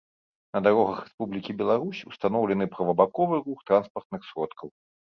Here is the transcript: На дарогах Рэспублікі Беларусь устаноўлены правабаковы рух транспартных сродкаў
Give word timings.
На 0.55 0.61
дарогах 0.67 0.99
Рэспублікі 1.09 1.55
Беларусь 1.61 2.01
устаноўлены 2.09 2.71
правабаковы 2.79 3.35
рух 3.47 3.59
транспартных 3.71 4.21
сродкаў 4.35 4.79